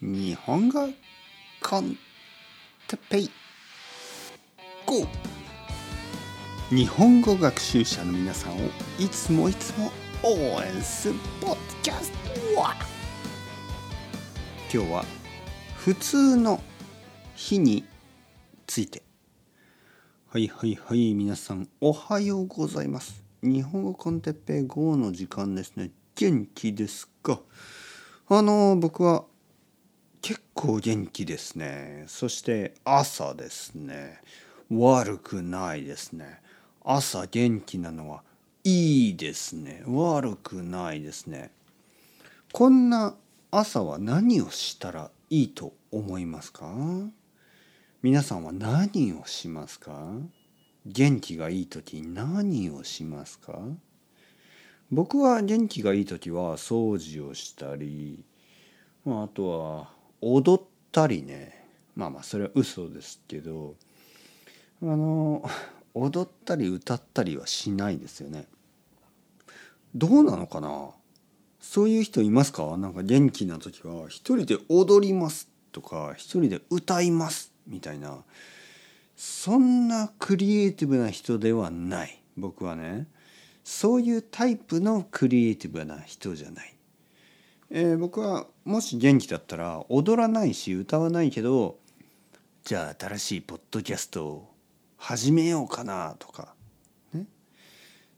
[0.00, 0.88] 日本語
[1.60, 1.96] コン
[2.86, 3.30] テペイ
[4.86, 5.04] GO!
[6.70, 8.58] 日本語学習者の皆さんを
[9.00, 9.90] いつもいつも
[10.22, 12.12] 応援するポッドキャス
[12.54, 12.76] トは。
[14.72, 15.04] 今日は
[15.76, 16.60] 普通の
[17.34, 17.84] 日に
[18.68, 19.02] ついて。
[20.28, 23.24] はいはいはい皆さんおはようございます。
[23.42, 25.90] 日本語コンテッペイ GO の時間ですね。
[26.14, 27.40] 元気ですか？
[28.28, 29.24] あの僕は
[30.20, 32.04] 結構元気ですね。
[32.06, 34.20] そして朝ですね。
[34.70, 36.40] 悪くないですね。
[36.84, 38.22] 朝元気なのは
[38.64, 39.82] いいですね。
[39.86, 41.50] 悪くないですね。
[42.52, 43.14] こんな
[43.50, 46.74] 朝は何をしたらいいと思いますか？
[48.02, 50.12] 皆さんは何をしますか？
[50.86, 53.58] 元気がいい時何をしますか？
[54.90, 58.24] 僕は元気がいい時は掃除をしたり、
[59.04, 61.66] まあ、あとは踊ったりね。
[61.96, 63.74] まあまあそれは嘘ですけど。
[64.80, 65.48] あの
[65.94, 68.46] 踊ったり歌ったりはしないですよね。
[69.94, 70.90] どうなのかな？
[71.60, 72.76] そういう人いますか？
[72.76, 78.22] なんか元気な時は一人で踊りますとか一人で歌いますみたいな。
[79.16, 83.08] そんなクリエイティブな人ではない僕はね。
[83.64, 86.74] そういうタイプのクリエイティブな人じゃない。
[87.70, 91.78] えー、僕はもし元気だったら踊らないし歌わないけど
[92.64, 94.54] じゃあ新しいポッドキャストを
[94.96, 96.54] 始めようかなとか、
[97.14, 97.26] ね。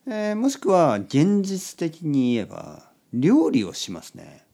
[0.06, 4.44] えー、もしくは現実的に言えば料理をしますね。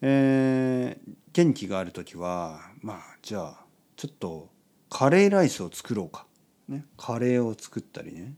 [0.00, 3.64] えー、元気がある時はまあじゃあ
[3.96, 4.48] ちょっと
[4.90, 6.26] カレーライスを作ろうか、
[6.68, 8.34] ね、カレーを作ったりね。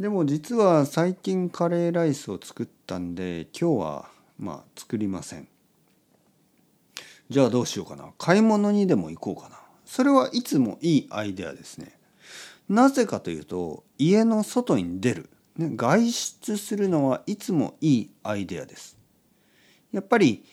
[0.00, 5.46] でも実は最近カレーライスを作ったんで今日はまあ作りません。
[7.28, 8.10] じゃあどうしようかな。
[8.16, 9.60] 買い物にでも行こうかな。
[9.84, 11.98] それはいつもいいアイデアですね。
[12.66, 15.28] なぜかというと家の外に出る、
[15.58, 18.96] ね、外出するのはいつもいいアイデアです。
[19.92, 20.46] やっぱり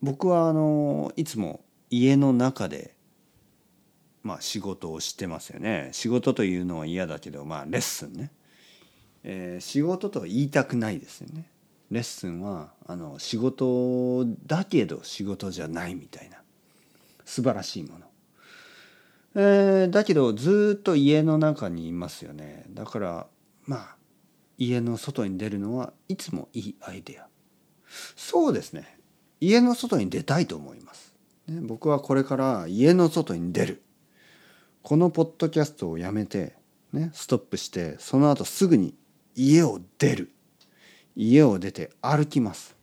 [0.00, 2.94] 僕はあのいつも家の中で
[4.22, 5.90] まあ仕事をしてますよね。
[5.90, 8.30] 仕事というのは嫌だけどまあレッスンね、
[9.24, 11.48] えー、仕事とは言いたくないですよね。
[11.90, 16.38] レッスンはあの仕事だけど仕事じゃないみたいな。
[17.24, 18.06] 素晴らしいもの、
[19.34, 22.64] えー、だけどずっと家の中にいますよね。
[22.70, 23.26] だから
[23.64, 23.96] まあ
[24.58, 27.26] 家の外に出るのはいつもいいアイデア。
[28.16, 28.98] そうですね。
[29.40, 31.14] 家の外に出たいと思います、
[31.46, 33.82] ね、僕はこれから家の外に出る。
[34.82, 36.54] このポッドキャストをやめて、
[36.92, 38.94] ね、ストップしてその後すぐに
[39.36, 40.32] 家を出る。
[41.14, 42.74] 家を出て歩きます。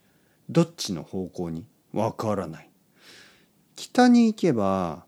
[0.49, 1.65] どっちの方向に？
[1.91, 2.69] わからない。
[3.75, 5.05] 北に行けば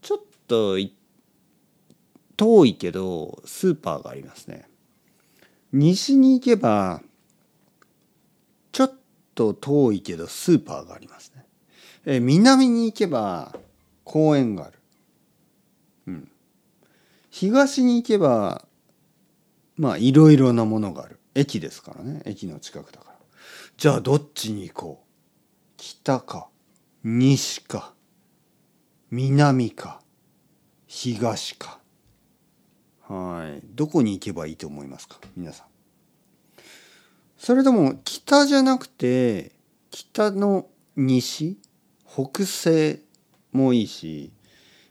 [0.00, 0.76] ちょっと
[2.36, 4.68] 遠いけどスーパーがありますね。
[5.72, 7.02] 西に行けば
[8.70, 8.94] ちょっ
[9.34, 11.44] と遠いけどスーパーがありますね。
[12.06, 13.54] え南に行けば
[14.04, 14.78] 公園がある。
[16.06, 16.30] うん、
[17.28, 18.64] 東に行けば
[19.78, 21.18] まあいろいろなものがある。
[21.34, 22.20] 駅ですからね。
[22.26, 23.16] 駅の近くだから。
[23.76, 25.08] じゃあどっちに行こう？
[25.76, 26.48] 北か
[27.04, 27.94] 西か
[29.10, 30.02] 南か
[30.86, 31.78] 東か。
[33.08, 33.62] はい。
[33.74, 35.20] どこに行けばいいと思いますか？
[35.36, 35.66] 皆さん。
[37.36, 39.52] それとも北じゃなくて
[39.90, 41.56] 北の西？
[42.04, 43.04] 北西
[43.52, 44.32] もいいし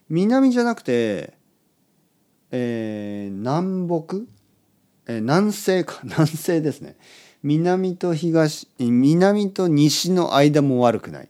[0.08, 1.34] 南じゃなくて、
[2.52, 4.22] えー、南北、
[5.08, 6.96] え、南西か 南西ですね。
[7.44, 11.30] 南と東南と西の間も悪くない、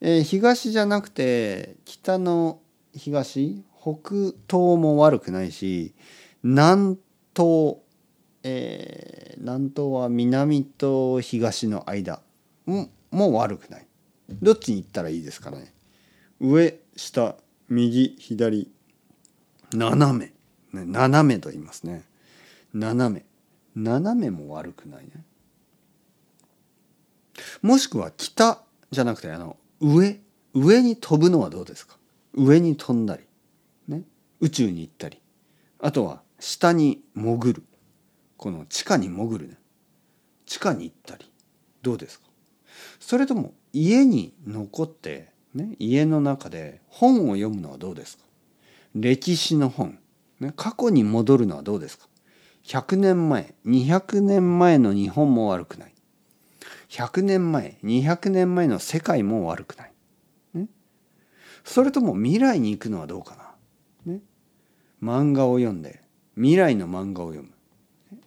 [0.00, 2.60] えー、東じゃなくて北の
[2.96, 3.92] 東北
[4.48, 5.92] 東も悪くないし
[6.44, 6.96] 南
[7.36, 7.78] 東、
[8.44, 12.22] えー、南東は南と東の間
[12.64, 13.86] もも悪くない。
[14.42, 15.72] どっちに行ったらいいですかね。
[16.40, 17.36] 上下
[17.68, 18.70] 右左
[19.72, 20.32] 斜
[20.72, 22.04] め、斜めと言いますね。
[22.74, 23.24] 斜め。
[23.74, 25.24] 斜めも悪くないね。
[27.62, 30.20] もしくは北じゃなくてあの上。
[30.56, 31.96] 上に飛ぶのはどうですか？
[32.32, 33.24] 上に飛んだり、
[33.88, 34.04] ね、
[34.38, 35.20] 宇宙に行ったり。
[35.80, 37.64] あとは下に潜る。
[38.36, 39.58] この地下に潜るね。
[40.46, 41.28] 地下に行ったり。
[41.82, 42.26] どうですか？
[43.00, 48.22] それとも家に残ってね、家の中で本を読むのはどうですか？
[48.94, 49.98] 歴史の本、
[50.38, 52.06] ね、過去に戻るのはどうですか？
[52.64, 55.94] 100年前200年前の日本も悪くない。
[56.88, 59.92] 100年前200年前の世界も悪くない。
[60.54, 60.68] ね、
[61.62, 63.36] それとも未来に行くのはどうか
[64.06, 64.12] な。
[64.12, 64.20] ね、
[65.02, 66.02] 漫画を読んで
[66.36, 67.50] 未来の漫画を読む。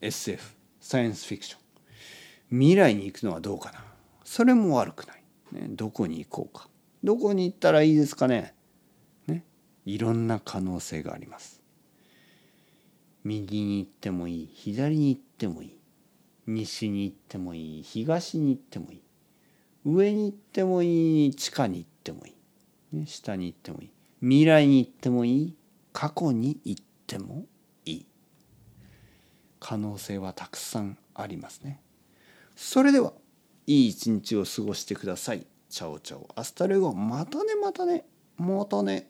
[0.02, 1.60] SF サイエンスフィクション。
[2.50, 3.84] 未来に行くのはどうかな。
[4.24, 6.70] それも悪くない、ね、どこに行こうか。
[7.04, 8.54] どこに行ったらいいですかね。
[9.26, 9.46] ね。
[9.86, 11.62] いろんな可能性があります。
[13.28, 15.78] 右に行ってもいい左に行ってもいい
[16.48, 19.02] 西に行ってもいい東に行ってもいい
[19.86, 22.34] 上に行ってもいい地下に行ってもい
[22.94, 23.92] い、ね、下に行ってもいい
[24.22, 25.56] 未来に行ってもいい
[25.94, 27.46] 過去に行っても
[27.86, 28.06] いい。
[29.60, 31.82] 可能性はたくさんありますね。
[32.56, 33.14] それでは
[33.66, 35.48] いい一日を過ごしてください。
[35.70, 36.30] チャオチャオ。
[36.36, 36.94] アスタレゴ。
[36.94, 38.06] またねまたね。
[38.38, 39.10] またね。